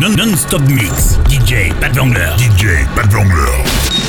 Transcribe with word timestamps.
Non-stop 0.00 0.62
mix. 0.62 1.18
DJ 1.28 1.74
Pat 1.78 1.94
Vangler. 1.94 2.34
DJ 2.38 2.86
Pat 2.96 3.12
Vangler. 3.12 3.99